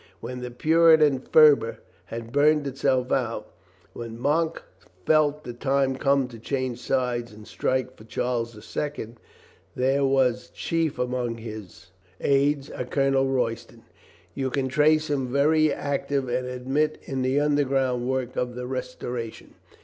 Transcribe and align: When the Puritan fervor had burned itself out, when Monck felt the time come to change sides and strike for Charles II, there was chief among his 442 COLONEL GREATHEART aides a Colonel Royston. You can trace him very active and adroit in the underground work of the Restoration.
When 0.19 0.41
the 0.41 0.49
Puritan 0.49 1.19
fervor 1.19 1.77
had 2.05 2.31
burned 2.31 2.65
itself 2.65 3.11
out, 3.11 3.51
when 3.93 4.17
Monck 4.19 4.63
felt 5.05 5.43
the 5.43 5.53
time 5.53 5.95
come 5.95 6.27
to 6.29 6.39
change 6.39 6.79
sides 6.79 7.31
and 7.31 7.45
strike 7.47 7.95
for 7.95 8.03
Charles 8.03 8.57
II, 8.75 9.09
there 9.75 10.03
was 10.03 10.49
chief 10.49 10.97
among 10.97 11.37
his 11.37 11.91
442 12.19 12.19
COLONEL 12.19 12.45
GREATHEART 12.49 12.49
aides 12.49 12.71
a 12.73 12.85
Colonel 12.91 13.27
Royston. 13.27 13.83
You 14.33 14.49
can 14.49 14.69
trace 14.69 15.07
him 15.11 15.27
very 15.27 15.71
active 15.71 16.27
and 16.27 16.47
adroit 16.47 16.97
in 17.03 17.21
the 17.21 17.39
underground 17.39 18.09
work 18.09 18.35
of 18.35 18.55
the 18.55 18.65
Restoration. 18.65 19.53